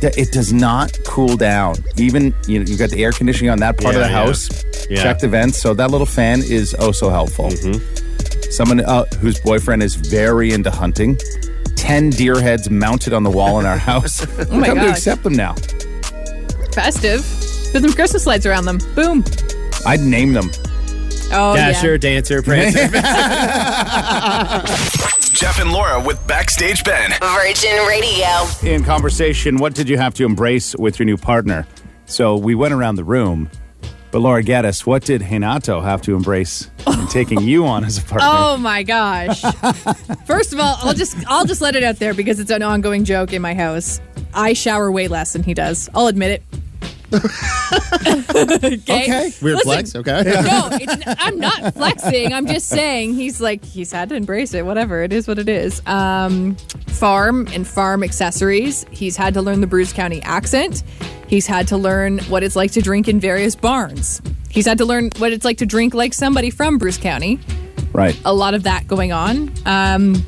[0.00, 1.76] that it does not cool down.
[1.96, 4.48] Even you know, you've got the air conditioning on that part of the house.
[4.90, 5.02] Yeah.
[5.02, 7.50] Check the vents, so that little fan is oh so helpful.
[8.50, 11.16] Someone uh, whose boyfriend is very into hunting.
[11.84, 14.26] Ten deer heads mounted on the wall in our house.
[14.26, 15.54] oh my Come to accept them now.
[16.72, 17.20] Festive.
[17.72, 18.78] Put some Christmas lights around them.
[18.94, 19.22] Boom.
[19.86, 20.50] I'd name them.
[21.32, 21.98] Oh Dasher, yeah.
[21.98, 22.88] dancer, prancer.
[25.34, 27.10] Jeff and Laura with Backstage Ben.
[27.20, 28.28] Virgin Radio.
[28.62, 31.66] in conversation, what did you have to embrace with your new partner?
[32.06, 33.50] So we went around the room,
[34.14, 38.02] but Laura Geddes, what did Renato have to embrace in taking you on as a
[38.04, 38.28] partner?
[38.30, 39.40] Oh my gosh.
[40.24, 43.04] First of all, I'll just I'll just let it out there because it's an ongoing
[43.04, 44.00] joke in my house.
[44.32, 45.90] I shower way less than he does.
[45.96, 46.53] I'll admit it.
[47.14, 48.76] Okay.
[48.76, 49.32] Okay.
[49.42, 50.22] Weird Listen, flex, okay?
[50.24, 52.32] No, it's, I'm not flexing.
[52.32, 54.64] I'm just saying he's like he's had to embrace it.
[54.64, 55.82] Whatever it is, what it is.
[55.86, 58.86] Um, farm and farm accessories.
[58.90, 60.82] He's had to learn the Bruce County accent.
[61.28, 64.20] He's had to learn what it's like to drink in various barns.
[64.50, 67.40] He's had to learn what it's like to drink like somebody from Bruce County
[67.92, 68.20] Right.
[68.24, 69.52] a lot of that going on.
[69.66, 70.24] Um,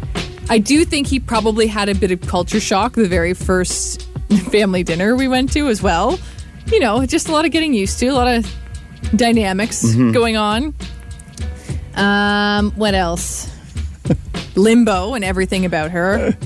[0.48, 4.02] I do think he probably had a bit of culture shock the very first
[4.50, 6.18] family dinner we went to as well.
[6.66, 8.54] You know, just a lot of getting used to, a lot of
[9.14, 10.74] dynamics going on.
[11.94, 13.50] Um, what else?
[14.56, 16.36] Limbo and everything about her.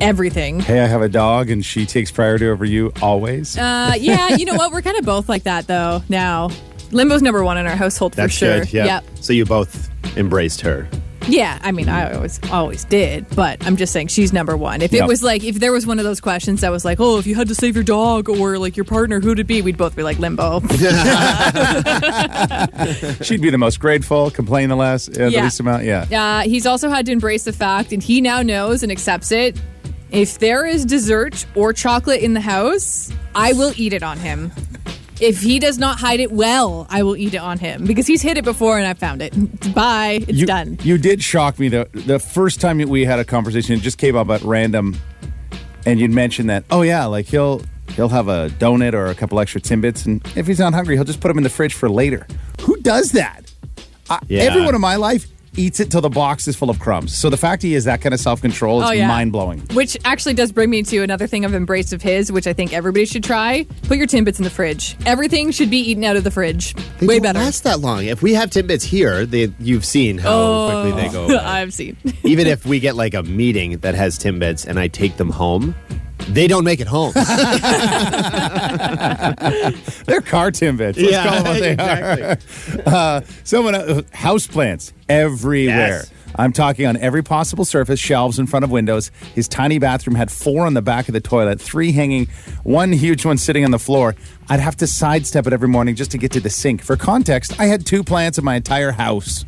[0.00, 0.60] Everything.
[0.60, 3.56] Hey, I have a dog and she takes priority over you always.
[3.56, 4.72] Uh, yeah, you know what?
[4.72, 6.50] We're kind of both like that though now.
[6.92, 8.60] Limbo's number one in our household for sure.
[8.60, 8.72] good.
[8.72, 8.84] Yeah.
[8.86, 9.04] Yep.
[9.20, 10.88] So you both embraced her.
[11.28, 14.80] Yeah, I mean, I always always did, but I'm just saying she's number one.
[14.82, 17.18] If it was like, if there was one of those questions that was like, oh,
[17.18, 19.60] if you had to save your dog or like your partner, who'd it be?
[19.62, 20.60] We'd both be like limbo.
[23.22, 25.44] She'd be the most grateful, complain the less, uh, the Yeah.
[25.44, 25.84] least amount.
[25.84, 26.06] Yeah.
[26.10, 29.60] uh, he's also had to embrace the fact, and he now knows and accepts it.
[30.10, 34.52] If there is dessert or chocolate in the house, I will eat it on him.
[35.20, 38.20] If he does not hide it well, I will eat it on him because he's
[38.22, 39.32] hid it before and I found it.
[39.74, 40.78] Bye, it's you, done.
[40.82, 41.84] You did shock me though.
[41.92, 43.74] the first time we had a conversation.
[43.76, 44.96] It just came up at random,
[45.86, 46.64] and you'd mentioned that.
[46.70, 47.62] Oh yeah, like he'll
[47.94, 51.04] he'll have a donut or a couple extra timbits, and if he's not hungry, he'll
[51.04, 52.26] just put them in the fridge for later.
[52.62, 53.50] Who does that?
[54.10, 54.42] I, Yeah.
[54.42, 57.16] Everyone in my life eats it till the box is full of crumbs.
[57.16, 59.08] So the fact he has that kind of self control is Oh, yeah.
[59.08, 59.60] mind blowing.
[59.74, 62.72] Which actually does bring me to another thing of embrace of his, which I think
[62.72, 63.66] everybody should try.
[63.84, 64.96] Put your Timbits in the fridge.
[65.06, 66.74] Everything should be eaten out of the fridge.
[66.98, 67.38] They Way don't better.
[67.40, 68.04] last that long.
[68.04, 70.82] If we have Timbits here, they, you've seen how Oh.
[70.92, 71.38] quickly they go.
[71.42, 71.96] I've seen.
[72.24, 75.74] Even if we get like a meeting that has Timbits and I take them home,
[76.28, 77.12] they don't make it home.
[80.06, 80.96] They're car timbits.
[81.00, 82.38] Let's call them what they are.
[82.86, 85.76] Uh, someone uh, house plants everywhere.
[85.76, 86.12] Yes.
[86.36, 89.10] I'm talking on every possible surface, shelves in front of windows.
[89.34, 92.26] His tiny bathroom had four on the back of the toilet, three hanging,
[92.62, 94.14] one huge one sitting on the floor.
[94.48, 96.82] I'd have to sidestep it every morning just to get to the sink.
[96.82, 99.44] For context, I had two plants in my entire house.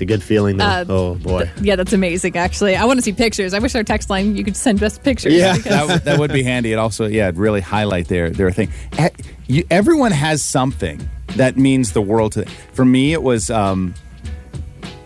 [0.00, 0.64] It's a good feeling, though.
[0.64, 1.50] Uh, oh, boy.
[1.60, 2.34] Yeah, that's amazing.
[2.34, 3.52] Actually, I want to see pictures.
[3.52, 5.34] I wish our text line you could send us pictures.
[5.34, 5.58] Yeah.
[5.58, 6.72] because- that, would- that would be handy.
[6.72, 8.70] It also, yeah, it'd really highlight their their thing.
[8.96, 9.10] Eh,
[9.46, 12.44] You, everyone has something that means the world to.
[12.44, 12.54] Them.
[12.72, 13.92] For me, it was um,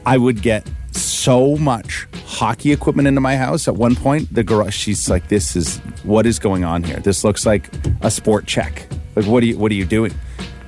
[0.06, 3.66] I would get so much hockey equipment into my house.
[3.66, 4.76] At one point, the garage.
[4.76, 6.98] She's like, "This is what is going on here.
[7.00, 7.68] This looks like
[8.02, 8.82] a Sport Chek.
[9.16, 10.14] Like, what are you what are you doing?"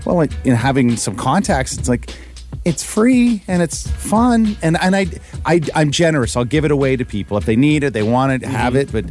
[0.04, 2.10] Well, like, in having some contacts, it's like
[2.66, 5.06] it's free and it's fun, and and I,
[5.46, 6.36] I I'm generous.
[6.36, 8.82] I'll give it away to people if they need it, they want it, have mm-hmm.
[8.82, 8.92] it.
[8.92, 9.04] But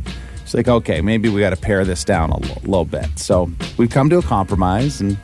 [0.43, 3.07] it's like, okay, maybe we got to pare this down a little, little bit.
[3.17, 5.17] So we've come to a compromise, and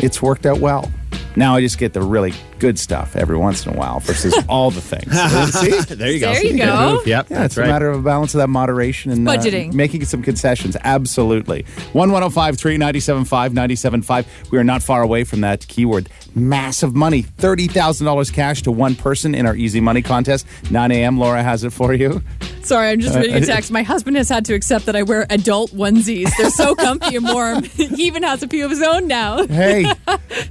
[0.00, 0.90] it's worked out well.
[1.36, 2.32] Now I just get the really
[2.62, 5.10] good stuff every once in a while versus all the things.
[5.88, 5.94] See?
[5.96, 6.32] there you go.
[6.32, 7.02] There you go.
[7.04, 7.68] Yep, Yeah, that's it's right.
[7.68, 9.74] a matter of a balance of that moderation and uh, Budgeting.
[9.74, 10.76] making some concessions.
[10.84, 11.64] Absolutely.
[11.92, 14.50] 1105 397 975.
[14.52, 16.08] We are not far away from that keyword.
[16.36, 17.24] Massive money.
[17.24, 20.46] $30,000 cash to one person in our Easy Money contest.
[20.70, 21.18] 9 a.m.
[21.18, 22.22] Laura has it for you.
[22.62, 23.72] Sorry, I'm just reading a text.
[23.72, 26.30] My husband has had to accept that I wear adult onesies.
[26.38, 27.64] They're so comfy and warm.
[27.64, 29.44] he even has a few of his own now.
[29.48, 29.92] Hey,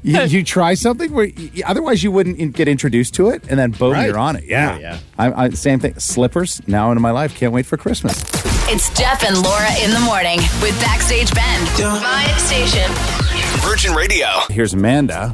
[0.03, 1.61] you, you try something where y-
[2.01, 4.07] otherwise you wouldn't in- get introduced to it, and then boom, Right.
[4.07, 4.43] you're on it.
[4.45, 4.77] Yeah.
[4.79, 4.97] Yeah.
[5.17, 5.97] I, I, same thing.
[5.99, 7.35] Slippers now into my life.
[7.35, 8.21] Can't wait for Christmas.
[8.69, 11.61] It's Jeff and Laura in the morning with Backstage Ben.
[12.01, 12.89] My station.
[13.61, 14.27] Virgin Radio.
[14.49, 15.33] Here's Amanda.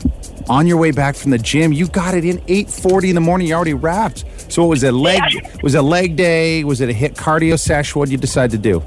[0.49, 3.47] On your way back from the gym, you got it in 8:40 in the morning.
[3.47, 4.23] You already wrapped.
[4.51, 5.21] So what was it leg?
[5.61, 6.63] Was it leg day?
[6.63, 7.93] Was it a HIIT cardio sesh?
[7.95, 8.81] What did you decide to do?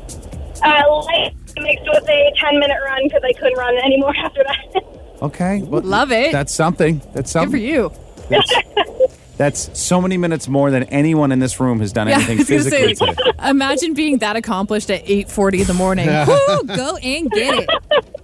[0.65, 4.85] Uh, light mixed with a 10 minute run because I couldn't run anymore after that.
[5.23, 6.33] Okay, well, Love it.
[6.33, 7.03] That's something.
[7.13, 7.93] That's Good for you.
[9.37, 12.49] That's so many minutes more than anyone in this room has done Yeah, anything was
[12.49, 13.31] physically say, today.
[13.43, 16.07] imagine being that accomplished at 8:40 in the morning.
[16.07, 17.71] Woo, go and get it.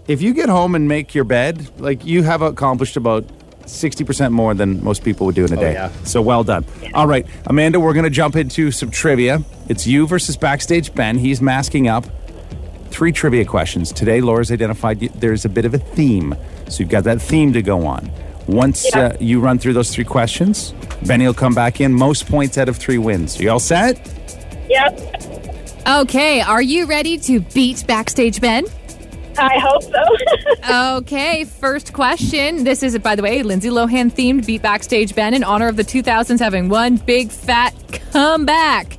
[0.08, 3.24] If you get home and make your bed, like you have accomplished about
[3.62, 5.72] 60% more than most people would do in a oh, day.
[5.72, 5.90] yeah.
[6.04, 6.64] So well done.
[6.94, 9.42] All right, Amanda, we're going to jump into some trivia.
[9.68, 11.18] It's you versus Backstage Ben.
[11.18, 12.06] He's masking up.
[12.90, 13.90] Three trivia questions.
[13.92, 16.36] Today, Laura's identified there's a bit of a theme.
[16.68, 18.10] So you've got that theme to go on.
[18.46, 20.72] Once uh, you run through those three questions,
[21.04, 21.92] Benny will come back in.
[21.92, 23.38] Most points out of three wins.
[23.38, 23.98] Are you all set?
[24.68, 24.98] yep,
[25.86, 28.64] Okay, are you ready to beat Backstage Ben?
[29.38, 30.02] I hope so.
[30.96, 32.64] Okay, first question.
[32.64, 35.84] This is, by the way, Lindsay Lohan themed Beat Backstage Ben in honor of the
[35.84, 37.72] 2000s having one big fat
[38.10, 38.98] comeback.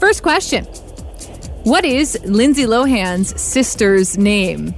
[0.00, 0.64] First question
[1.64, 4.74] What is Lindsay Lohan's sister's name?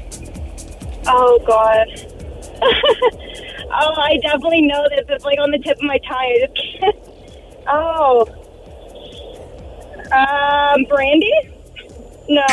[1.07, 2.10] oh, God.
[2.62, 5.05] oh, I definitely know this.
[5.09, 6.16] It's like on the tip of my tongue.
[6.18, 6.96] I just can't.
[7.73, 8.27] Oh.
[10.11, 11.33] Um, Brandy?
[12.29, 12.44] No.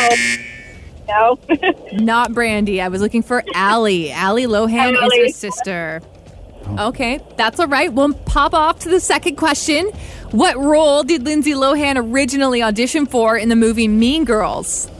[1.07, 1.39] No.
[1.93, 2.81] Not Brandy.
[2.81, 4.11] I was looking for Allie.
[4.11, 6.01] Allie Lohan is her sister.
[6.77, 7.91] Okay, that's all right.
[7.91, 9.87] We'll pop off to the second question.
[10.31, 14.91] What role did Lindsay Lohan originally audition for in the movie Mean Girls?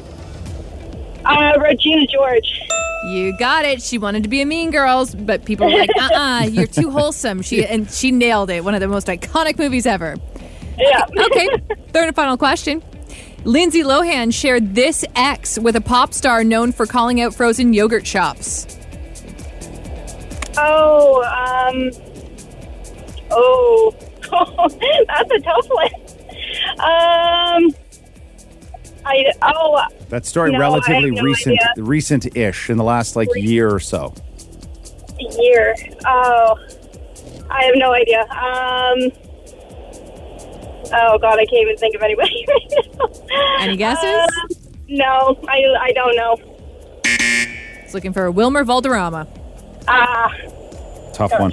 [1.25, 2.61] uh, Regina George.
[3.07, 3.81] You got it.
[3.81, 6.91] She wanted to be a Mean Girls, but people were like, "Uh, uh-uh, you're too
[6.91, 8.63] wholesome." She and she nailed it.
[8.63, 10.15] One of the most iconic movies ever.
[10.77, 11.05] Yeah.
[11.17, 11.47] Okay,
[11.93, 12.83] third and final question.
[13.43, 18.05] Lindsay Lohan shared this ex with a pop star known for calling out frozen yogurt
[18.05, 18.67] shops.
[20.57, 21.91] Oh, um.
[23.31, 23.95] Oh.
[25.07, 25.93] That's a tough one.
[26.79, 27.71] Um.
[29.05, 29.31] I.
[29.41, 29.87] Oh.
[30.09, 31.83] That story No, I relatively no recent, idea.
[31.83, 34.13] recent-ish in the last like year or so.
[35.37, 35.75] year.
[36.05, 36.57] Oh,
[37.49, 38.21] I have no idea.
[38.21, 39.11] Um.
[40.93, 43.57] Oh God, I can't even think of anybody right now.
[43.59, 44.05] Any guesses?
[44.41, 44.47] Um,
[44.87, 46.37] no, I I don't know.
[47.83, 49.27] It's looking for Wilmer Valderrama.
[49.87, 50.33] Ah,
[51.13, 51.51] Tough one.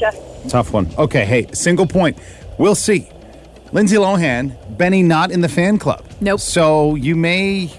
[0.49, 0.89] Tough one.
[0.99, 2.19] Okay, hey, single point.
[2.59, 3.09] We'll see.
[3.73, 6.05] Lindsay Lohan, Benny not in the fan club.
[6.21, 6.39] Nope.
[6.41, 7.73] So you may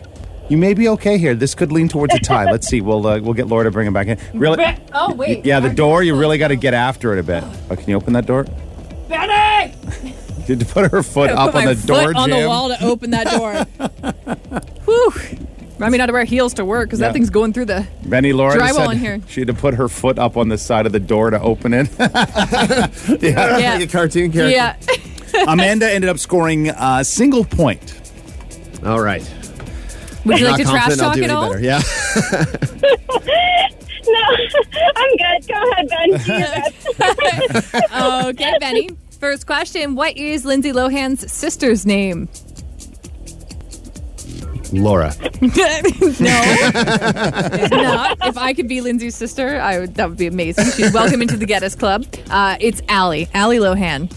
[0.49, 1.33] you may be okay here.
[1.35, 2.49] This could lean towards a tie.
[2.51, 2.81] Let's see.
[2.81, 4.17] We'll uh, we'll get Laura to bring him back in.
[4.33, 4.63] Really?
[4.93, 5.45] Oh wait.
[5.45, 6.03] Yeah, the door.
[6.03, 7.43] You really got to get after it a bit.
[7.69, 8.45] Oh, can you open that door?
[9.09, 9.73] Benny!
[10.45, 12.47] Did you put her foot up put on my the door, foot on the Jim?
[12.47, 13.53] wall to open that door.
[14.85, 15.13] Whew.
[15.75, 17.07] Remind me not to wear heels to work because Yeah.
[17.07, 17.85] that thing's going through the.
[18.05, 19.21] Benny Laura Drywall said in here.
[19.27, 21.73] she had to put her foot up on the side of the door to open
[21.73, 21.89] it.
[21.99, 22.89] yeah.
[23.21, 23.73] Yeah.
[23.75, 24.49] Like a cartoon character.
[24.55, 24.75] Yeah.
[25.47, 27.93] Amanda ended up scoring a single point.
[28.85, 29.29] All right.
[30.25, 31.49] Would you like to trash talk at all?
[31.53, 31.63] better.
[31.63, 31.79] Yeah.
[34.07, 34.21] no,
[34.95, 35.47] I'm good.
[35.47, 36.09] Go ahead, Ben.
[36.19, 37.85] Do your best.
[37.93, 38.89] Okay, Benny.
[39.19, 42.27] First question What is Lindsay Lohan's sister's name?
[44.73, 45.13] Laura.
[45.41, 45.49] no.
[46.01, 46.19] It's
[47.71, 48.17] not.
[48.23, 50.65] If I could be Lindsay's sister, I would, that would be amazing.
[50.71, 52.05] She's welcome into the Geddes Club.
[52.29, 54.11] Uh, it's Allie, Allie Lohan.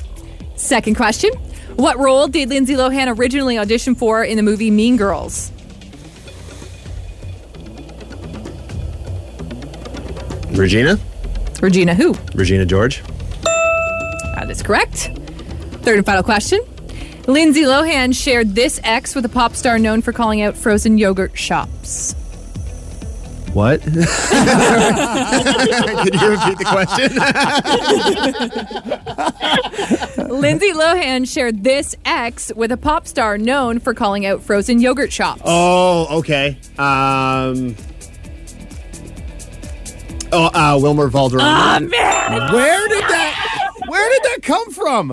[0.57, 1.31] Second question
[1.77, 5.53] What role did Lindsay Lohan originally audition for in the movie Mean Girls?
[10.59, 10.99] Regina?
[11.63, 12.15] Regina who?
[12.35, 13.03] Regina George?
[14.35, 15.11] That is correct.
[15.83, 16.61] Third and final question.
[17.27, 21.39] Lindsay Lohan shared this ex with a pop star known for calling out frozen yogurt
[21.39, 22.15] shops.
[23.53, 23.81] What?
[23.83, 24.01] Could you
[26.29, 26.65] repeat the
[30.17, 30.29] question?
[30.41, 35.13] Lindsay Lohan shared this ex with a pop star known for calling out frozen yogurt
[35.13, 35.43] shops.
[35.45, 36.59] oh, okay.
[36.79, 37.75] Um.
[40.33, 41.81] Oh, uh, Wilmer Valderrama.
[41.89, 43.71] Where did that?
[43.87, 45.11] Where did that come from?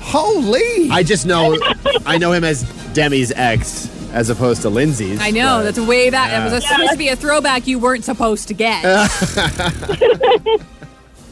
[0.00, 0.88] Holy!
[0.90, 1.58] I just know,
[2.06, 2.62] I know him as
[2.94, 5.20] Demi's ex as opposed to Lindsay's.
[5.20, 6.30] I know, but- that's way back.
[6.30, 8.82] That was supposed to be a throwback you weren't supposed to get.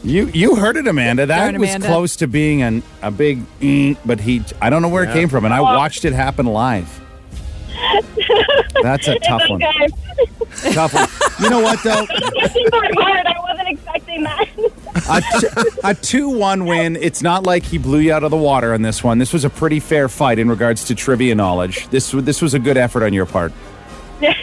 [0.03, 1.25] You you heard it, Amanda.
[1.25, 1.87] That Darn, was Amanda.
[1.87, 4.43] close to being an, a big, mm, but he.
[4.61, 7.01] I don't know where it came from, and I watched it happen live.
[8.83, 9.63] That's a tough one.
[10.59, 10.73] Okay.
[10.73, 11.07] Tough one.
[11.43, 12.01] You know what though?
[12.71, 13.25] Working hard.
[13.25, 14.47] I wasn't expecting that.
[15.09, 16.95] A, t- a two-one win.
[16.95, 19.17] It's not like he blew you out of the water on this one.
[19.19, 21.87] This was a pretty fair fight in regards to trivia knowledge.
[21.89, 23.51] This w- this was a good effort on your part.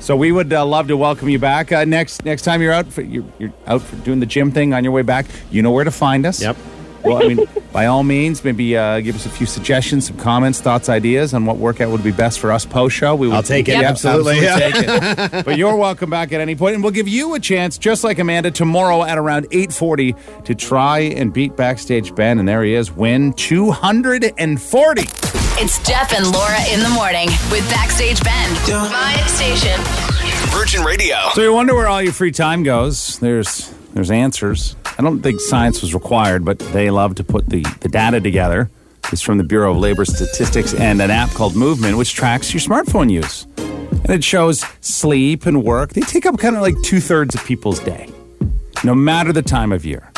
[0.00, 2.86] So we would uh, love to welcome you back uh, next next time you're out
[2.86, 5.26] for you're, you're out for doing the gym thing on your way back.
[5.50, 6.40] You know where to find us.
[6.40, 6.56] Yep.
[7.04, 10.60] Well, I mean, by all means, maybe uh, give us a few suggestions, some comments,
[10.60, 13.14] thoughts, ideas on what workout would be best for us post show.
[13.14, 13.72] We would, I'll take it.
[13.72, 14.40] Yeah, Absolutely.
[14.40, 15.44] take it.
[15.44, 18.18] but you're welcome back at any point, and we'll give you a chance, just like
[18.18, 22.38] Amanda, tomorrow at around 8:40 to try and beat backstage Ben.
[22.38, 25.02] And there he is, win 240.
[25.60, 28.52] It's Jeff and Laura in the morning with Backstage Ben.
[28.90, 29.80] My station.
[30.50, 31.16] Virgin Radio.
[31.34, 33.18] So you wonder where all your free time goes.
[33.18, 34.76] There's there's answers.
[34.98, 38.68] I don't think science was required, but they love to put the, the data together.
[39.12, 42.60] It's from the Bureau of Labor Statistics and an app called Movement, which tracks your
[42.60, 43.46] smartphone use.
[43.56, 45.90] And it shows sleep and work.
[45.92, 48.10] They take up kind of like two thirds of people's day,
[48.84, 50.10] no matter the time of year.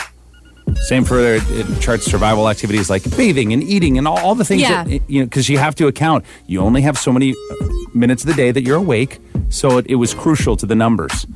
[0.89, 4.45] Same for it, it charts survival activities like bathing and eating and all, all the
[4.45, 4.85] things Yeah.
[4.85, 6.25] that, you know, because you have to account.
[6.47, 9.19] You only have so many uh, minutes of the day that you're awake,
[9.51, 11.27] so it, it was crucial to the numbers.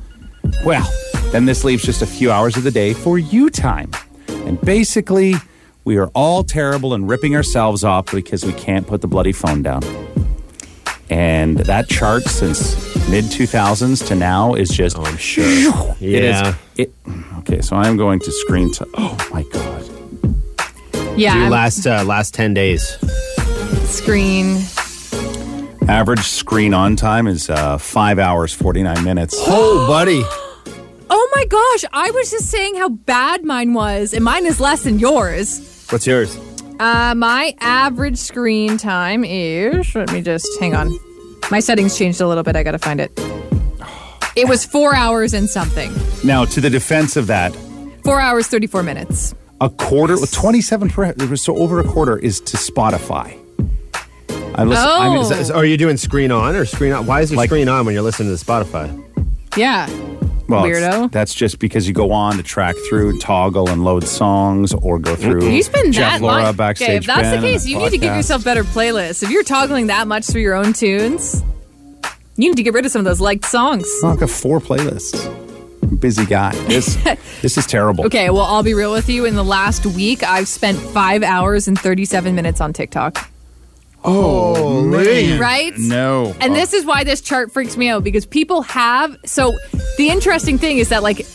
[0.65, 0.89] Well,
[1.35, 3.91] then this leaves just a few hours of the day for you time.
[4.29, 5.33] And basically,
[5.83, 9.61] we are all terrible and ripping ourselves off because we can't put the bloody phone
[9.61, 9.81] down.
[11.09, 12.73] And that chart since
[13.09, 14.97] mid 2000s to now is just.
[14.97, 15.45] Oh, I'm sure.
[15.99, 16.49] It Yeah.
[16.49, 16.55] is.
[16.77, 16.93] It,
[17.39, 18.87] okay, so I'm going to screen to.
[18.97, 19.89] Oh my God.
[21.17, 22.97] yeah, Do I'm- last uh, last ten days.
[23.89, 24.61] screen.
[25.89, 29.35] Average screen on time is uh, five hours, 49 minutes.
[29.37, 30.23] Oh, buddy.
[31.17, 34.83] Oh my gosh, I was just saying how bad mine was, and mine is less
[34.83, 35.85] than yours.
[35.89, 36.37] What's yours?
[36.79, 39.95] Uh, my average screen time is.
[39.95, 40.91] Let me just hang on.
[41.51, 42.57] My settings changed a little bit.
[42.57, 43.11] I gotta find it.
[44.35, 45.93] It was four hours and something.
[46.25, 47.55] Now, to the defense of that,
[48.03, 49.33] Four hours, 34 minutes.
[49.61, 53.39] a quarter, 27 per, so over a quarter is to Spotify.
[54.55, 55.21] I listen, I mean, Oh.
[55.21, 57.05] Is that- is- are you doing screen on or screen on?
[57.05, 58.91] Why is there Like- screen on when you're listening to Spotify?
[59.55, 59.87] Yeah.
[60.47, 61.11] Well, Weirdo.
[61.11, 65.15] That's just because you go on to track through, toggle, and load songs, or go
[65.15, 65.49] through.
[65.49, 66.55] You spend Jeff that Laura long.
[66.55, 66.87] backstage.
[66.87, 69.23] okay, if that's the case, you need to give yourself better playlists.
[69.23, 71.43] If you're toggling that much through your own tunes,
[72.37, 73.87] you need to get rid of some of those liked songs.
[74.03, 75.31] I've got four playlists.
[75.99, 76.51] Busy guy.
[76.67, 76.95] This
[77.41, 78.05] this is terrible.
[78.05, 79.25] Okay, well, I'll be real with you.
[79.25, 83.29] In the last week, I've spent five hours and 37 minutes on TikTok.
[84.05, 85.39] Oh, man.
[85.39, 85.73] Right?
[85.77, 86.35] No.
[86.39, 89.17] And this is why this chart freaks me out because people have.
[89.25, 89.53] So
[89.97, 91.25] the interesting thing is that, like,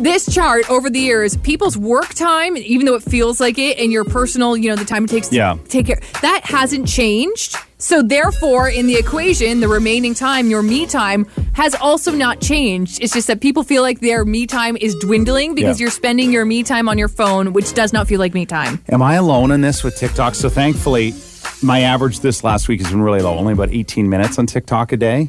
[0.00, 3.92] this chart over the years, people's work time, even though it feels like it, and
[3.92, 5.56] your personal, you know, the time it takes to Yeah.
[5.68, 7.56] take care, that hasn't changed.
[7.76, 12.98] So therefore, in the equation, the remaining time, your me time, has also not changed.
[13.02, 15.84] It's just that people feel like their me time is dwindling because Yeah.
[15.84, 18.80] you're spending your me time on your phone, which does not feel like me time.
[18.90, 20.34] Am I alone in this with TikTok?
[20.34, 21.14] So thankfully,
[21.62, 24.92] my average this last week has been really low, only about 18 minutes on TikTok
[24.92, 25.26] a day.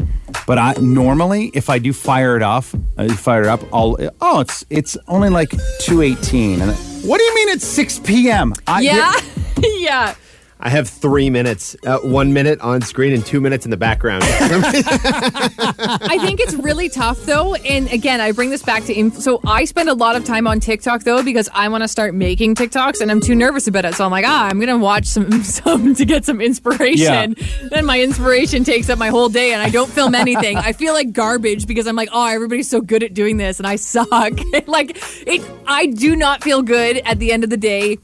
[0.47, 3.61] But I normally, if I do fire it off, uh, I fire it up.
[3.73, 6.61] I'll oh, it's it's only like 2:18.
[6.61, 6.71] And
[7.07, 8.53] what do you mean it's 6 p.m.?
[8.67, 9.13] I, Yeah,
[9.61, 10.15] yeah.
[10.63, 14.23] I have three minutes, uh, one minute on screen and two minutes in the background.
[14.27, 17.55] I think it's really tough though.
[17.55, 20.45] And again, I bring this back to inf- so I spend a lot of time
[20.45, 23.85] on TikTok though because I want to start making TikToks and I'm too nervous about
[23.85, 23.95] it.
[23.95, 27.35] So I'm like, ah, I'm gonna watch some some to get some inspiration.
[27.71, 30.57] Then my inspiration takes up my whole day and I don't film anything.
[30.57, 33.65] I feel like garbage because I'm like, oh, everybody's so good at doing this and
[33.65, 34.11] I suck.
[34.67, 37.97] like it, I do not feel good at the end of the day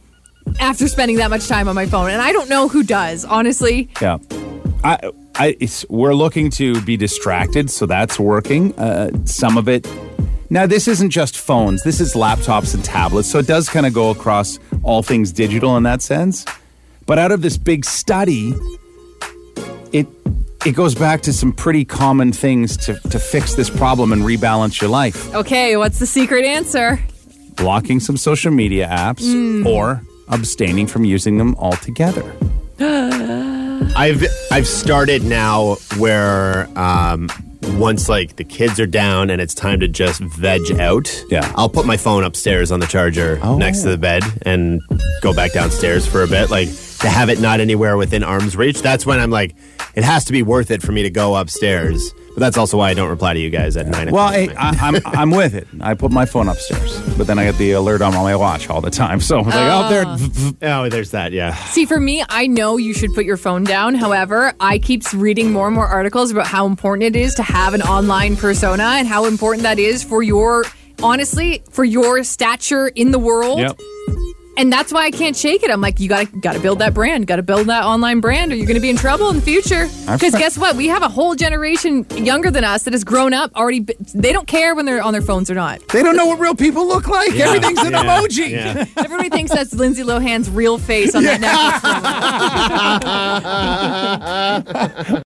[0.59, 2.09] after spending that much time on my phone.
[2.09, 3.89] And I don't know who does, honestly.
[4.01, 4.17] Yeah.
[4.83, 8.77] I, I, it's, we're looking to be distracted, so that's working.
[8.79, 9.87] Uh, some of it.
[10.49, 11.83] Now, this isn't just phones.
[11.83, 15.75] This is laptops and tablets, so it does kind of go across all things digital
[15.77, 16.45] in that sense.
[17.05, 18.53] But out of this big study,
[19.91, 20.07] it
[20.65, 24.81] it goes back to some pretty common things to, to fix this problem and rebalance
[24.81, 25.33] your life.
[25.35, 26.99] Okay, what's the secret answer?
[27.55, 29.65] Blocking some social media apps Mm.
[29.65, 32.35] or abstaining from using them altogether.
[33.95, 37.29] I've I've started now where um,
[37.73, 41.23] once like the kids are down and it's time to just veg out.
[41.29, 41.51] Yeah.
[41.55, 44.81] I'll put my phone upstairs on the charger next to the bed and
[45.21, 46.49] go back downstairs for a bit.
[46.49, 46.69] Like
[46.99, 48.81] to have it not anywhere within arm's reach.
[48.81, 49.55] That's when I'm like,
[49.95, 52.13] it has to be worth it for me to go upstairs.
[52.37, 54.35] But that's also why I don't reply to you guys at nine Well, o'clock.
[54.35, 55.67] hey, I, I'm I'm with it.
[55.81, 58.79] I put my phone upstairs, but then I get the alert on my watch all
[58.79, 59.19] the time.
[59.21, 60.03] So it's like, oh, there.
[60.05, 60.83] Oh.
[60.85, 61.31] oh, there's that.
[61.31, 61.55] Yeah.
[61.55, 63.95] See, for me, I know you should put your phone down.
[63.95, 67.73] However, I keep reading more and more articles about how important it is to have
[67.73, 70.63] an online persona and how important that is for your,
[71.01, 73.57] honestly, for your stature in the world.
[73.57, 73.79] Yep.
[74.57, 75.69] And that's why I can't shake it.
[75.69, 78.65] I'm like, you gotta gotta build that brand, gotta build that online brand, or you're
[78.65, 79.85] gonna be in trouble in the future.
[79.85, 80.75] Because tried- guess what?
[80.75, 83.81] We have a whole generation younger than us that has grown up already.
[83.81, 85.87] b- They don't care when they're on their phones or not.
[85.89, 87.33] They don't know what real people look like.
[87.33, 87.45] Yeah.
[87.49, 88.03] Everything's an Yeah.
[88.03, 88.49] emoji.
[88.49, 88.85] Yeah.
[88.97, 91.39] Everybody thinks that's Lindsay Lohan's real face on that
[94.99, 95.23] necklace.